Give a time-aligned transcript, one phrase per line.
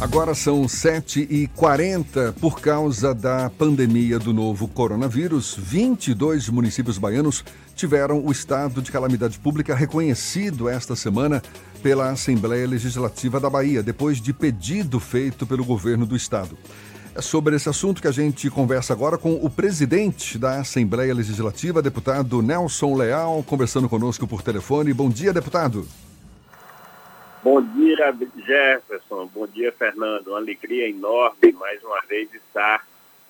[0.00, 2.32] Agora são 7h40.
[2.40, 9.40] Por causa da pandemia do novo coronavírus, 22 municípios baianos tiveram o estado de calamidade
[9.40, 11.42] pública reconhecido esta semana
[11.82, 16.56] pela Assembleia Legislativa da Bahia, depois de pedido feito pelo governo do estado.
[17.12, 21.82] É sobre esse assunto que a gente conversa agora com o presidente da Assembleia Legislativa,
[21.82, 24.94] deputado Nelson Leal, conversando conosco por telefone.
[24.94, 25.84] Bom dia, deputado.
[27.42, 27.77] Bom dia,
[28.44, 29.26] Jefferson.
[29.34, 30.28] Bom dia, Fernando.
[30.28, 32.86] Uma alegria enorme mais uma vez estar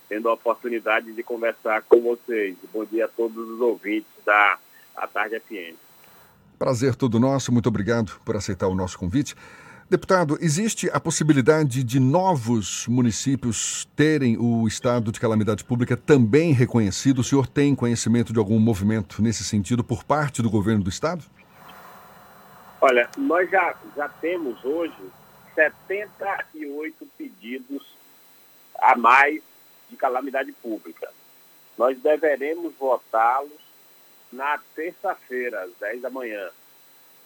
[0.08, 2.56] tendo a oportunidade de conversar com vocês.
[2.72, 4.58] Bom dia a todos os ouvintes da
[4.96, 5.76] a Tarde FM.
[6.58, 7.52] Prazer todo nosso.
[7.52, 9.34] Muito obrigado por aceitar o nosso convite.
[9.88, 17.20] Deputado, existe a possibilidade de novos municípios terem o estado de calamidade pública também reconhecido?
[17.20, 21.24] O senhor tem conhecimento de algum movimento nesse sentido por parte do governo do estado?
[22.80, 24.94] Olha, nós já, já temos hoje
[25.54, 27.84] 78 pedidos
[28.78, 29.42] a mais
[29.90, 31.12] de calamidade pública.
[31.76, 33.50] Nós deveremos votá-los
[34.32, 36.50] na terça-feira, às 10 da manhã.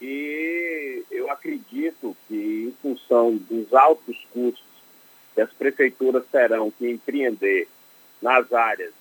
[0.00, 4.64] E eu acredito que, em função dos altos custos
[5.34, 7.68] que as prefeituras terão que empreender
[8.22, 8.92] nas áreas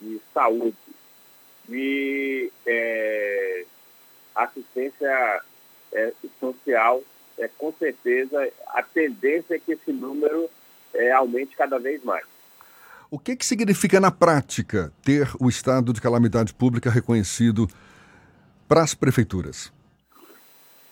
[0.00, 0.76] de saúde,
[1.68, 3.64] de é,
[4.34, 5.42] assistência
[5.92, 7.02] é, social,
[7.38, 10.48] é, com certeza a tendência é que esse número
[10.94, 12.24] é, aumente cada vez mais.
[13.10, 17.68] O que, que significa na prática ter o estado de calamidade pública reconhecido
[18.66, 19.72] para as prefeituras?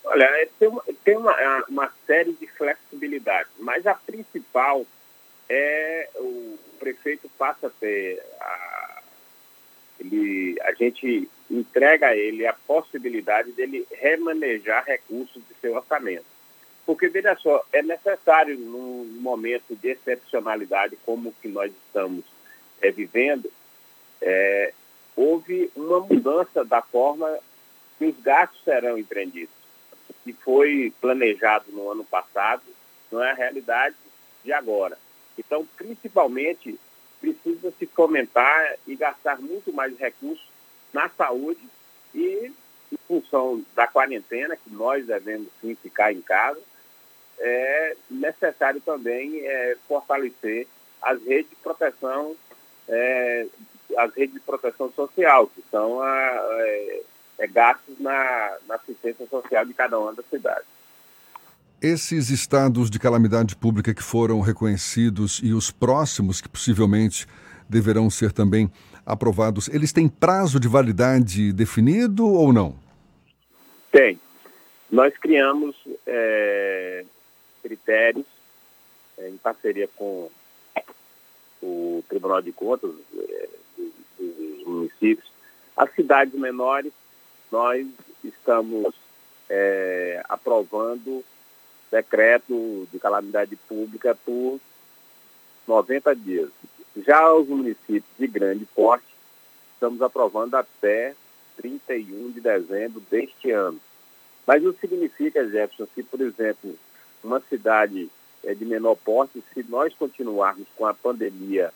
[0.04, 4.84] Olha, é, tem, uma, tem uma, uma série de flexibilidades, mas a principal
[5.48, 8.79] é o prefeito passa a ter a,
[10.00, 16.24] ele, a gente entrega a ele a possibilidade dele remanejar recursos de seu orçamento.
[16.86, 22.24] Porque, veja só, é necessário, num momento de excepcionalidade como o que nós estamos
[22.80, 23.50] é, vivendo,
[24.20, 24.72] é,
[25.14, 27.38] houve uma mudança da forma
[27.98, 29.54] que os gastos serão empreendidos.
[30.24, 32.62] Que foi planejado no ano passado
[33.10, 33.96] não é a realidade
[34.44, 34.98] de agora.
[35.38, 36.78] Então, principalmente,
[37.20, 40.48] precisa se fomentar e gastar muito mais recursos
[40.92, 41.60] na saúde
[42.14, 42.52] e,
[42.92, 46.60] em função da quarentena, que nós devemos sim ficar em casa,
[47.38, 50.66] é necessário também é, fortalecer
[51.00, 52.36] as redes de proteção,
[52.88, 53.46] é,
[53.96, 57.02] as redes de proteção social, que são a, é,
[57.38, 60.66] é, gastos na, na assistência social de cada uma das cidades.
[61.82, 67.26] Esses estados de calamidade pública que foram reconhecidos e os próximos que possivelmente
[67.70, 68.70] deverão ser também
[69.06, 72.76] aprovados, eles têm prazo de validade definido ou não?
[73.90, 74.20] Tem.
[74.92, 75.74] Nós criamos
[76.06, 77.02] é,
[77.62, 78.26] critérios
[79.16, 80.30] é, em parceria com
[81.62, 83.48] o Tribunal de Contas é,
[83.78, 85.32] dos, municípios.
[85.74, 86.92] As cidades menores,
[87.50, 87.86] nós
[88.22, 88.94] estamos
[90.28, 91.24] aprovando
[91.90, 94.60] decreto de calamidade pública por
[95.66, 96.50] 90 dias.
[96.96, 99.06] Já os municípios de grande porte,
[99.74, 101.14] estamos aprovando até
[101.56, 103.80] 31 de dezembro deste ano.
[104.46, 106.76] Mas não significa, Jefferson, que, por exemplo,
[107.22, 108.10] uma cidade
[108.42, 111.72] é, de menor porte, se nós continuarmos com a pandemia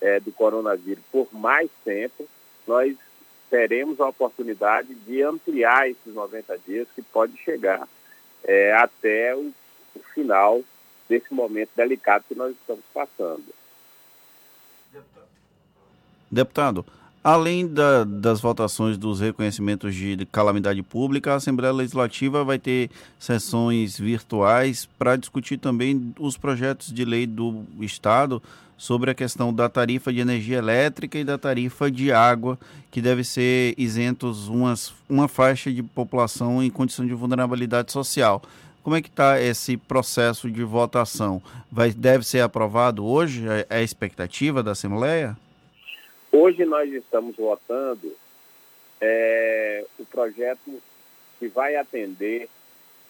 [0.00, 2.28] é, do coronavírus por mais tempo,
[2.66, 2.96] nós
[3.48, 7.88] teremos a oportunidade de ampliar esses 90 dias, que pode chegar
[8.48, 9.52] é, até o,
[9.94, 10.62] o final
[11.06, 13.44] desse momento delicado que nós estamos passando.
[16.30, 16.84] Deputado,
[17.22, 23.98] além da, das votações dos reconhecimentos de calamidade pública, a Assembleia Legislativa vai ter sessões
[23.98, 28.42] virtuais para discutir também os projetos de lei do Estado
[28.76, 32.56] sobre a questão da tarifa de energia elétrica e da tarifa de água,
[32.92, 38.40] que deve ser isentos umas, uma faixa de população em condição de vulnerabilidade social.
[38.82, 41.42] Como é que está esse processo de votação?
[41.70, 43.46] Vai, deve ser aprovado hoje?
[43.48, 45.36] É, é a expectativa da Assembleia?
[46.30, 48.14] Hoje nós estamos votando
[49.00, 50.82] é, o projeto
[51.38, 52.48] que vai atender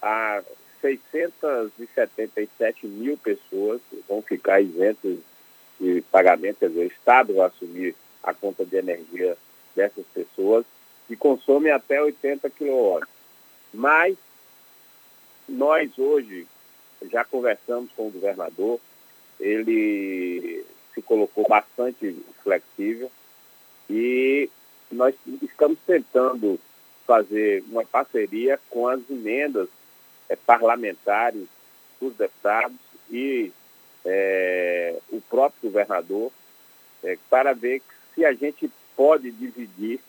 [0.01, 0.43] a
[0.81, 5.19] 677 mil pessoas que vão ficar isentas
[5.81, 9.37] de pagamento, quer dizer, o Estado vai assumir a conta de energia
[9.75, 10.65] dessas pessoas
[11.07, 13.01] que consomem até 80 kW.
[13.73, 14.17] Mas
[15.49, 16.47] nós hoje
[17.11, 18.81] já conversamos com o governador,
[19.41, 20.65] ele
[20.95, 23.11] se colocou bastante flexível
[23.89, 24.51] e
[24.91, 26.59] nós estamos tentando
[27.07, 29.69] fazer uma parceria com as emendas
[30.29, 31.47] é, parlamentares
[32.01, 32.77] dos deputados
[33.11, 33.53] e
[34.05, 36.31] é, o próprio governador
[37.03, 37.83] é, para ver
[38.15, 40.01] se a gente pode dividir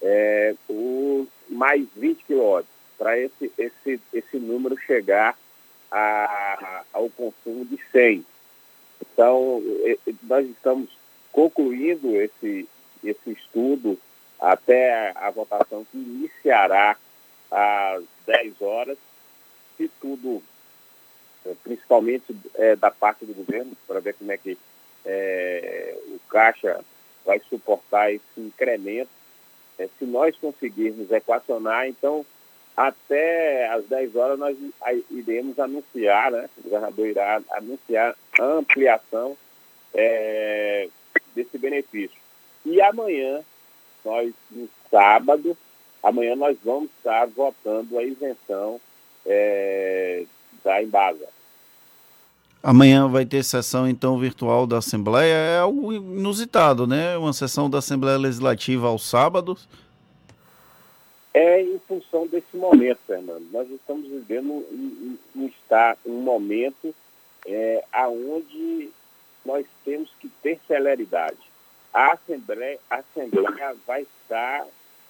[0.00, 5.36] é, os mais 20 quilômetros para esse, esse, esse número chegar
[5.90, 8.24] a, ao consumo de 100.
[9.00, 9.62] Então,
[10.22, 10.90] nós estamos
[11.32, 12.68] concluindo esse,
[13.04, 13.98] esse estudo
[14.40, 16.96] até a votação que iniciará
[17.50, 18.98] às 10 horas,
[19.76, 20.42] se tudo,
[21.44, 24.58] é, principalmente é, da parte do governo, para ver como é que
[25.04, 26.84] é, o Caixa
[27.24, 29.10] vai suportar esse incremento.
[29.78, 32.24] É, se nós conseguirmos equacionar, então,
[32.78, 34.56] até às 10 horas nós
[35.10, 36.48] iremos anunciar, né?
[36.56, 39.36] o governador irá anunciar a ampliação
[39.92, 40.88] é,
[41.34, 42.16] desse benefício.
[42.64, 43.40] E amanhã,
[44.04, 45.58] nós, no sábado,
[46.00, 48.80] amanhã nós vamos estar votando a isenção
[49.26, 50.24] é,
[50.62, 51.26] da Embasa.
[52.62, 57.16] Amanhã vai ter sessão então virtual da Assembleia, é algo inusitado, né?
[57.16, 59.68] Uma sessão da Assembleia Legislativa aos sábados.
[61.32, 63.46] É em função desse momento, Fernando.
[63.52, 65.50] Nós estamos vivendo um, um,
[66.06, 66.94] um momento
[67.46, 68.90] é, aonde
[69.44, 71.38] nós temos que ter celeridade.
[71.92, 74.66] A Assembleia, a Assembleia vai estar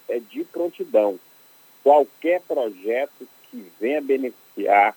[0.09, 1.19] é, de prontidão.
[1.83, 4.95] Qualquer projeto que venha beneficiar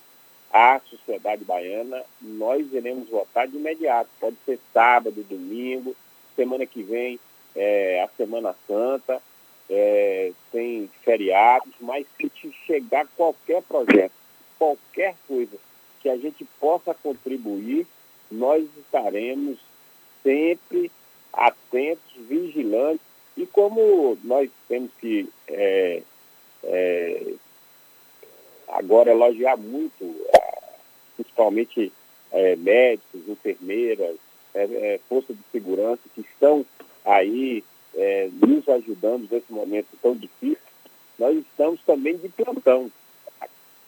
[0.52, 4.10] a sociedade baiana, nós iremos votar de imediato.
[4.20, 5.96] Pode ser sábado, domingo,
[6.36, 7.18] semana que vem
[7.56, 9.22] é, a Semana Santa,
[9.74, 14.12] é, tem feriados, mas se chegar qualquer projeto,
[14.58, 15.56] qualquer coisa
[16.00, 17.86] que a gente possa contribuir,
[18.30, 19.58] nós estaremos
[20.22, 20.90] sempre
[21.32, 23.00] atentos, vigilantes,
[23.34, 26.02] e como nós temos que é,
[26.64, 27.34] é,
[28.68, 30.26] agora elogiar muito,
[31.16, 31.90] principalmente
[32.30, 34.16] é, médicos, enfermeiras,
[34.54, 36.66] é, é, força de segurança que estão
[37.06, 40.58] aí é, nos ajudando nesse momento tão difícil,
[41.18, 42.90] nós estamos também de plantão.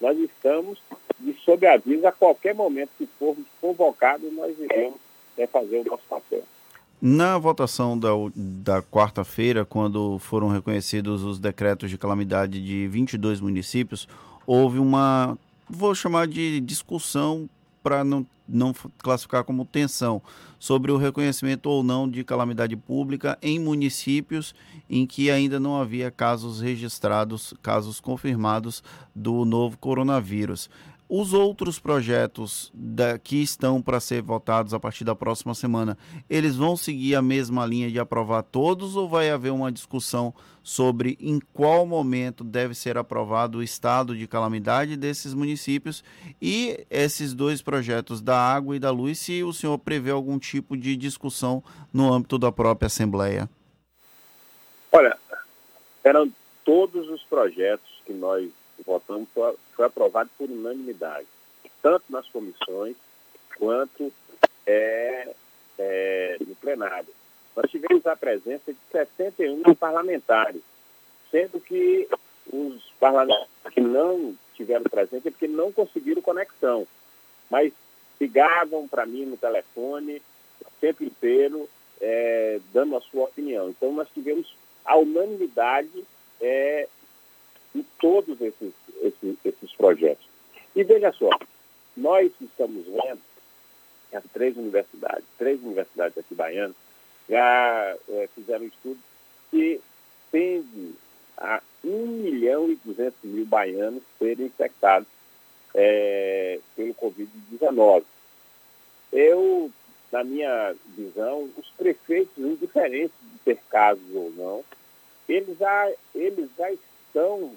[0.01, 0.79] Nós estamos
[1.19, 4.99] de sob a qualquer momento que formos convocados, nós iremos
[5.39, 6.43] é, fazer o nosso papel.
[7.01, 14.09] Na votação da, da quarta-feira, quando foram reconhecidos os decretos de calamidade de 22 municípios,
[14.47, 17.49] houve uma, vou chamar de discussão
[17.85, 20.23] para não, não classificar como tensão,
[20.59, 24.55] sobre o reconhecimento ou não de calamidade pública em municípios
[24.89, 28.83] em que ainda não havia casos registrados, casos confirmados
[29.15, 30.71] do novo coronavírus.
[31.09, 35.99] Os outros projetos da, que estão para ser votados a partir da próxima semana,
[36.31, 41.19] eles vão seguir a mesma linha de aprovar todos ou vai haver uma discussão sobre
[41.21, 46.03] em qual momento deve ser aprovado o estado de calamidade desses municípios
[46.41, 50.75] e esses dois projetos da água e da luz, se o senhor prevê algum tipo
[50.75, 51.63] de discussão
[51.93, 53.49] no âmbito da própria Assembleia?
[54.91, 55.19] Olha,
[56.03, 56.33] eram
[56.65, 58.51] todos os projetos que nós
[58.85, 61.27] votamos foi, aprovado por unanimidade,
[61.83, 62.97] tanto nas comissões
[63.59, 64.13] quanto
[64.67, 65.35] é,
[65.79, 67.13] é, no plenário.
[67.57, 70.63] Nós tivemos a presença de 61 parlamentares,
[71.31, 72.09] sendo que
[72.53, 76.87] os parlamentares que não tiveram presença é porque não conseguiram conexão,
[77.51, 77.73] mas
[78.21, 80.23] ligavam para mim no telefone
[80.61, 81.69] o tempo inteiro,
[82.01, 83.71] é, dando a sua opinião.
[83.71, 84.55] Então, nós tivemos
[84.85, 86.05] a unanimidade
[86.41, 86.89] é,
[87.75, 90.27] em todos esses, esses, esses projetos.
[90.75, 91.31] E veja só,
[91.97, 93.21] nós estamos vendo
[94.13, 96.77] as três universidades, três universidades aqui baianas,
[97.29, 98.99] já é, fizeram um estudo
[99.51, 99.81] que
[100.31, 100.95] tende
[101.37, 105.09] a 1 milhão e 200 mil baianos serem infectados
[105.75, 108.05] é, pelo Covid-19.
[109.13, 109.71] Eu,
[110.13, 114.65] na minha visão, os prefeitos, indiferentes de ter casos ou não,
[115.29, 116.71] eles já, eles já
[117.15, 117.53] estão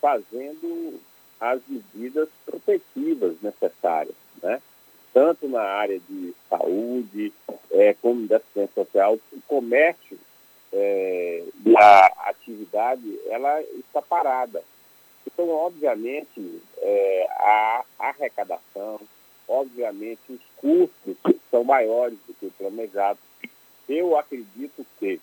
[0.00, 1.00] fazendo
[1.40, 4.60] as medidas protetivas necessárias, né?
[5.14, 7.32] tanto na área de saúde,
[7.70, 10.18] é, como da assistência social, o comércio
[10.72, 14.62] é, e a atividade ela está parada.
[15.26, 19.00] Então, obviamente, é, a arrecadação,
[19.48, 21.16] obviamente, os custos
[21.50, 23.18] são maiores do que o planejado.
[23.88, 25.20] Eu acredito que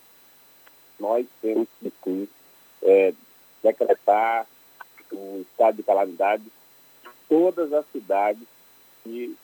[1.00, 1.68] nós temos
[2.04, 2.30] que
[2.84, 3.14] é,
[3.68, 4.48] decretar
[5.12, 6.44] o estado de calamidade
[7.28, 8.44] todas as cidades
[9.04, 9.36] que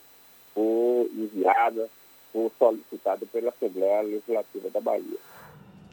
[0.54, 1.88] for enviada
[2.32, 5.18] ou solicitada pela Assembleia Legislativa da Bahia.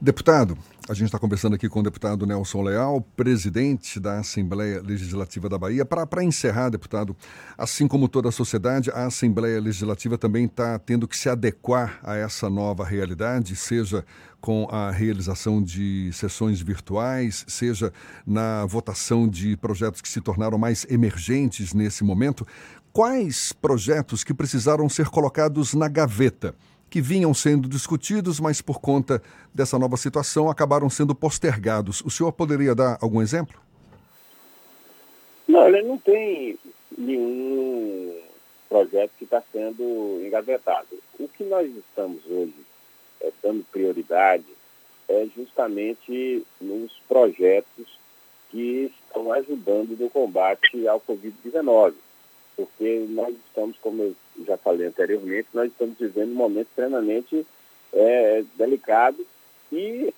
[0.04, 0.58] Deputado,
[0.90, 5.60] a gente está conversando aqui com o deputado Nelson Leal, presidente da Assembleia Legislativa da
[5.60, 5.86] Bahia.
[5.86, 7.16] Para encerrar, deputado,
[7.56, 12.16] assim como toda a sociedade, a Assembleia Legislativa também está tendo que se adequar a
[12.16, 14.04] essa nova realidade, seja
[14.42, 17.94] com a realização de sessões virtuais, seja
[18.26, 22.44] na votação de projetos que se tornaram mais emergentes nesse momento.
[22.92, 26.56] Quais projetos que precisaram ser colocados na gaveta?
[26.92, 32.02] Que vinham sendo discutidos, mas por conta dessa nova situação acabaram sendo postergados.
[32.02, 33.62] O senhor poderia dar algum exemplo?
[35.48, 36.60] Não, ele não tem
[36.98, 38.20] nenhum
[38.68, 41.02] projeto que está sendo engavetado.
[41.18, 42.54] O que nós estamos hoje
[43.22, 44.46] é, dando prioridade
[45.08, 47.88] é justamente nos projetos
[48.50, 51.94] que estão ajudando no combate ao Covid-19
[52.56, 57.46] porque nós estamos, como eu já falei anteriormente, nós estamos vivendo um momento extremamente
[57.94, 59.26] é, delicado
[59.72, 60.14] e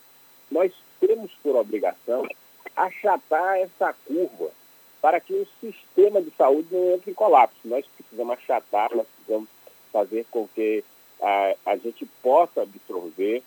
[0.51, 2.27] nós temos por obrigação
[2.75, 4.51] achatar essa curva
[5.01, 7.57] para que o sistema de saúde não entre em colapso.
[7.65, 9.49] Nós precisamos achatar, nós precisamos
[9.91, 10.83] fazer com que
[11.21, 13.43] a, a gente possa absorver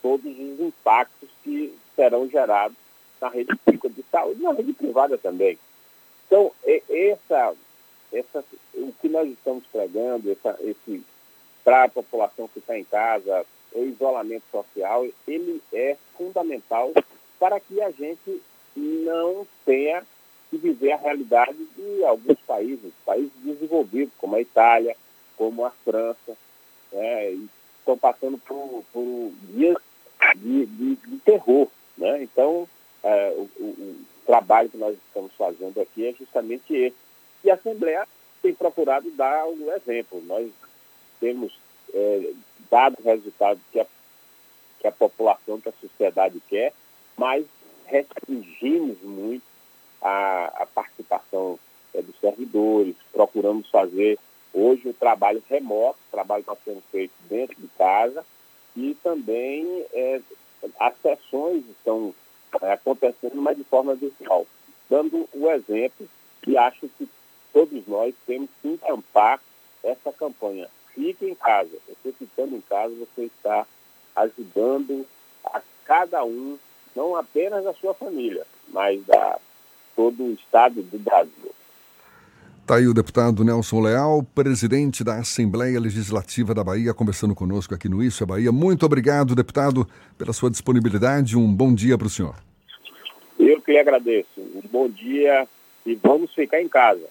[0.00, 2.76] todos os impactos que serão gerados
[3.20, 5.58] na rede pública de saúde e na rede privada também.
[6.26, 6.50] Então,
[6.88, 7.54] essa
[8.12, 11.02] essa, o que nós estamos pregando, essa, esse
[11.64, 16.92] para a população que está em casa, o isolamento social, ele é fundamental
[17.38, 18.42] para que a gente
[18.76, 20.04] não tenha
[20.50, 24.96] que viver a realidade de alguns países, países desenvolvidos, como a Itália,
[25.36, 26.36] como a França,
[26.92, 27.30] né,
[27.78, 29.76] estão passando por, por dias
[30.36, 31.68] de, de, de terror.
[31.96, 32.22] Né?
[32.22, 32.68] Então,
[33.02, 37.11] é, o, o, o trabalho que nós estamos fazendo aqui é justamente esse
[37.44, 38.06] e a Assembleia
[38.40, 40.22] tem procurado dar o exemplo.
[40.26, 40.50] Nós
[41.20, 41.56] temos
[41.94, 42.32] é,
[42.70, 43.86] dado o resultado que a,
[44.80, 46.72] que a população, que a sociedade quer,
[47.16, 47.44] mas
[47.86, 49.44] restringimos muito
[50.00, 51.58] a, a participação
[51.94, 54.18] é, dos servidores, procuramos fazer
[54.52, 58.24] hoje o trabalho remoto, o trabalho está sendo feito dentro de casa
[58.76, 60.20] e também é,
[60.80, 62.14] as sessões estão
[62.60, 64.46] é, acontecendo, mas de forma virtual,
[64.88, 66.08] dando o exemplo
[66.46, 67.08] e acho que
[67.82, 69.40] todos nós temos que encampar
[69.82, 70.68] essa campanha.
[70.94, 71.70] Fique em casa.
[71.88, 73.66] Você ficando em casa, você está
[74.14, 75.06] ajudando
[75.44, 76.58] a cada um,
[76.94, 79.38] não apenas a sua família, mas a
[79.96, 81.52] todo o estado do Brasil.
[82.60, 87.88] Está aí o deputado Nelson Leal, presidente da Assembleia Legislativa da Bahia, conversando conosco aqui
[87.88, 88.52] no Isso é Bahia.
[88.52, 91.36] Muito obrigado, deputado, pela sua disponibilidade.
[91.36, 92.36] Um bom dia para o senhor.
[93.38, 94.28] Eu que lhe agradeço.
[94.38, 95.48] Um bom dia
[95.84, 97.08] e vamos ficar em casa.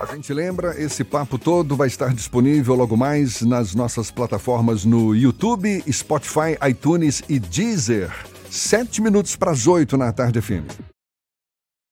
[0.00, 5.14] A gente lembra, esse papo todo vai estar disponível logo mais nas nossas plataformas no
[5.14, 8.10] YouTube, Spotify, iTunes e Deezer.
[8.50, 10.93] Sete minutos para as oito na tarde, FM.